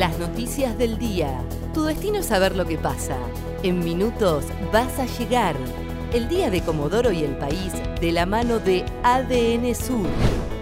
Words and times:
Las 0.00 0.18
noticias 0.18 0.78
del 0.78 0.96
día. 0.96 1.42
Tu 1.74 1.84
destino 1.84 2.20
es 2.20 2.26
saber 2.26 2.56
lo 2.56 2.64
que 2.64 2.78
pasa. 2.78 3.18
En 3.62 3.84
minutos 3.84 4.46
vas 4.72 4.98
a 4.98 5.04
llegar. 5.04 5.54
El 6.14 6.26
día 6.26 6.48
de 6.48 6.62
Comodoro 6.62 7.12
y 7.12 7.22
el 7.22 7.36
país 7.36 7.74
de 8.00 8.10
la 8.10 8.24
mano 8.24 8.60
de 8.60 8.82
ADN 9.02 9.74
Sur. 9.74 10.06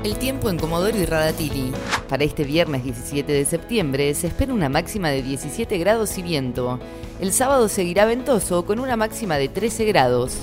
El 0.02 0.18
tiempo 0.18 0.50
en 0.50 0.58
Comodoro 0.58 0.98
y 0.98 1.04
Radatili. 1.04 1.70
Para 2.08 2.24
este 2.24 2.42
viernes 2.42 2.82
17 2.82 3.30
de 3.30 3.44
septiembre 3.44 4.12
se 4.14 4.26
espera 4.26 4.52
una 4.52 4.68
máxima 4.68 5.10
de 5.10 5.22
17 5.22 5.78
grados 5.78 6.18
y 6.18 6.22
viento. 6.22 6.80
El 7.20 7.32
sábado 7.32 7.68
seguirá 7.68 8.06
ventoso 8.06 8.66
con 8.66 8.80
una 8.80 8.96
máxima 8.96 9.36
de 9.36 9.48
13 9.48 9.84
grados. 9.84 10.36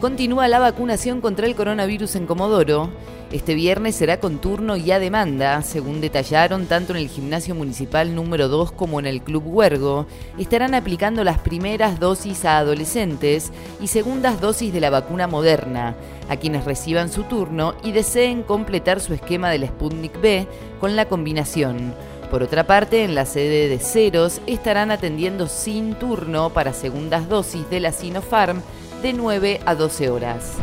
Continúa 0.00 0.48
la 0.48 0.58
vacunación 0.58 1.20
contra 1.20 1.46
el 1.46 1.54
coronavirus 1.54 2.16
en 2.16 2.26
Comodoro. 2.26 2.90
Este 3.32 3.54
viernes 3.54 3.96
será 3.96 4.20
con 4.20 4.38
turno 4.38 4.76
y 4.76 4.92
a 4.92 5.00
demanda, 5.00 5.60
según 5.62 6.00
detallaron 6.00 6.66
tanto 6.66 6.92
en 6.92 7.00
el 7.00 7.08
gimnasio 7.08 7.56
municipal 7.56 8.14
número 8.14 8.46
2 8.46 8.70
como 8.70 9.00
en 9.00 9.06
el 9.06 9.20
Club 9.20 9.42
Huergo. 9.44 10.06
Estarán 10.38 10.74
aplicando 10.74 11.24
las 11.24 11.40
primeras 11.40 11.98
dosis 11.98 12.44
a 12.44 12.58
adolescentes 12.58 13.50
y 13.80 13.88
segundas 13.88 14.40
dosis 14.40 14.72
de 14.72 14.80
la 14.80 14.90
vacuna 14.90 15.26
moderna, 15.26 15.96
a 16.28 16.36
quienes 16.36 16.64
reciban 16.64 17.10
su 17.10 17.24
turno 17.24 17.74
y 17.82 17.90
deseen 17.90 18.44
completar 18.44 19.00
su 19.00 19.12
esquema 19.12 19.50
del 19.50 19.66
Sputnik 19.66 20.20
B 20.20 20.46
con 20.78 20.94
la 20.94 21.06
combinación. 21.06 21.94
Por 22.30 22.44
otra 22.44 22.64
parte, 22.64 23.02
en 23.02 23.16
la 23.16 23.26
sede 23.26 23.68
de 23.68 23.80
Ceros 23.80 24.40
estarán 24.46 24.92
atendiendo 24.92 25.48
sin 25.48 25.94
turno 25.94 26.50
para 26.50 26.72
segundas 26.72 27.28
dosis 27.28 27.68
de 27.70 27.80
la 27.80 27.90
Sinopharm 27.90 28.62
de 29.02 29.12
9 29.12 29.60
a 29.66 29.74
12 29.74 30.10
horas. 30.10 30.58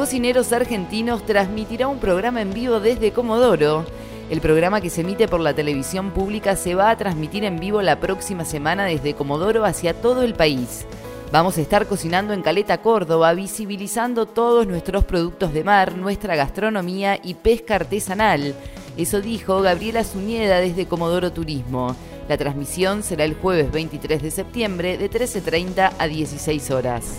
Cocineros 0.00 0.50
Argentinos 0.54 1.26
transmitirá 1.26 1.86
un 1.86 1.98
programa 1.98 2.40
en 2.40 2.54
vivo 2.54 2.80
desde 2.80 3.12
Comodoro. 3.12 3.84
El 4.30 4.40
programa 4.40 4.80
que 4.80 4.88
se 4.88 5.02
emite 5.02 5.28
por 5.28 5.40
la 5.40 5.52
televisión 5.52 6.12
pública 6.12 6.56
se 6.56 6.74
va 6.74 6.88
a 6.88 6.96
transmitir 6.96 7.44
en 7.44 7.60
vivo 7.60 7.82
la 7.82 8.00
próxima 8.00 8.46
semana 8.46 8.86
desde 8.86 9.12
Comodoro 9.12 9.66
hacia 9.66 9.92
todo 9.92 10.22
el 10.22 10.32
país. 10.32 10.86
Vamos 11.32 11.58
a 11.58 11.60
estar 11.60 11.86
cocinando 11.86 12.32
en 12.32 12.40
Caleta, 12.40 12.78
Córdoba, 12.78 13.34
visibilizando 13.34 14.24
todos 14.24 14.66
nuestros 14.66 15.04
productos 15.04 15.52
de 15.52 15.64
mar, 15.64 15.94
nuestra 15.94 16.34
gastronomía 16.34 17.20
y 17.22 17.34
pesca 17.34 17.74
artesanal. 17.74 18.54
Eso 18.96 19.20
dijo 19.20 19.60
Gabriela 19.60 20.02
Zuñeda 20.02 20.60
desde 20.60 20.86
Comodoro 20.86 21.30
Turismo. 21.30 21.94
La 22.26 22.38
transmisión 22.38 23.02
será 23.02 23.24
el 23.24 23.34
jueves 23.34 23.70
23 23.70 24.22
de 24.22 24.30
septiembre 24.30 24.96
de 24.96 25.10
13.30 25.10 25.92
a 25.98 26.06
16 26.06 26.70
horas 26.70 27.18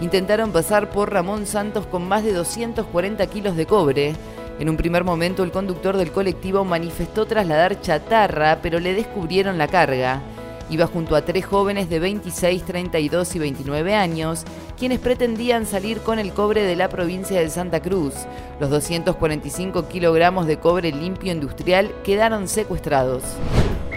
intentaron 0.00 0.52
pasar 0.52 0.90
por 0.90 1.12
Ramón 1.12 1.46
Santos 1.46 1.86
con 1.86 2.08
más 2.08 2.24
de 2.24 2.32
240 2.32 3.26
kilos 3.26 3.56
de 3.56 3.66
cobre. 3.66 4.14
En 4.58 4.68
un 4.68 4.76
primer 4.76 5.04
momento 5.04 5.42
el 5.42 5.52
conductor 5.52 5.96
del 5.96 6.12
colectivo 6.12 6.64
manifestó 6.64 7.26
trasladar 7.26 7.80
chatarra, 7.80 8.58
pero 8.62 8.78
le 8.80 8.94
descubrieron 8.94 9.58
la 9.58 9.68
carga. 9.68 10.22
Iba 10.70 10.86
junto 10.86 11.16
a 11.16 11.22
tres 11.22 11.44
jóvenes 11.46 11.90
de 11.90 11.98
26, 11.98 12.64
32 12.64 13.34
y 13.34 13.38
29 13.40 13.94
años, 13.94 14.44
quienes 14.78 15.00
pretendían 15.00 15.66
salir 15.66 16.00
con 16.00 16.18
el 16.18 16.32
cobre 16.32 16.62
de 16.62 16.76
la 16.76 16.88
provincia 16.88 17.40
de 17.40 17.50
Santa 17.50 17.80
Cruz. 17.80 18.14
Los 18.60 18.70
245 18.70 19.88
kilogramos 19.88 20.46
de 20.46 20.58
cobre 20.58 20.92
limpio 20.92 21.32
industrial 21.32 21.90
quedaron 22.04 22.46
secuestrados. 22.46 23.24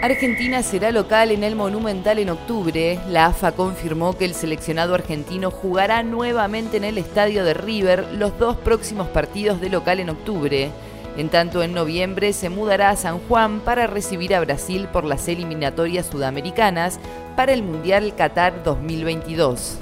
Argentina 0.04 0.62
será 0.62 0.92
local 0.92 1.30
en 1.30 1.44
el 1.44 1.56
Monumental 1.56 2.18
en 2.18 2.28
octubre. 2.28 3.00
La 3.08 3.24
AFA 3.24 3.52
confirmó 3.52 4.18
que 4.18 4.26
el 4.26 4.34
seleccionado 4.34 4.94
argentino 4.94 5.50
jugará 5.50 6.02
nuevamente 6.02 6.76
en 6.76 6.84
el 6.84 6.98
estadio 6.98 7.42
de 7.42 7.54
River 7.54 8.08
los 8.12 8.38
dos 8.38 8.58
próximos 8.58 9.08
partidos 9.08 9.62
de 9.62 9.70
local 9.70 10.00
en 10.00 10.10
octubre. 10.10 10.70
En 11.16 11.30
tanto, 11.30 11.62
en 11.62 11.72
noviembre 11.72 12.34
se 12.34 12.50
mudará 12.50 12.90
a 12.90 12.96
San 12.96 13.18
Juan 13.20 13.60
para 13.60 13.86
recibir 13.86 14.34
a 14.34 14.40
Brasil 14.40 14.88
por 14.92 15.04
las 15.04 15.26
eliminatorias 15.26 16.04
sudamericanas 16.04 17.00
para 17.34 17.54
el 17.54 17.62
Mundial 17.62 18.14
Qatar 18.14 18.62
2022. 18.62 19.78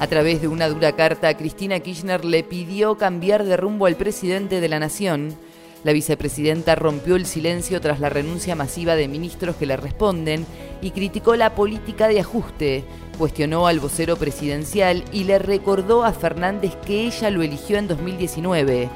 A 0.00 0.06
través 0.06 0.40
de 0.40 0.48
una 0.48 0.70
dura 0.70 0.92
carta, 0.92 1.36
Cristina 1.36 1.78
Kirchner 1.80 2.24
le 2.24 2.42
pidió 2.42 2.96
cambiar 2.96 3.44
de 3.44 3.58
rumbo 3.58 3.84
al 3.84 3.96
presidente 3.96 4.62
de 4.62 4.68
la 4.70 4.78
Nación. 4.78 5.36
La 5.84 5.92
vicepresidenta 5.92 6.76
rompió 6.76 7.16
el 7.16 7.26
silencio 7.26 7.80
tras 7.80 7.98
la 7.98 8.08
renuncia 8.08 8.54
masiva 8.54 8.94
de 8.94 9.08
ministros 9.08 9.56
que 9.56 9.66
le 9.66 9.76
responden 9.76 10.46
y 10.80 10.92
criticó 10.92 11.34
la 11.34 11.54
política 11.54 12.06
de 12.06 12.20
ajuste, 12.20 12.84
cuestionó 13.18 13.66
al 13.66 13.80
vocero 13.80 14.16
presidencial 14.16 15.04
y 15.12 15.24
le 15.24 15.40
recordó 15.40 16.04
a 16.04 16.12
Fernández 16.12 16.76
que 16.86 17.06
ella 17.06 17.30
lo 17.30 17.42
eligió 17.42 17.78
en 17.78 17.88
2019. 17.88 18.88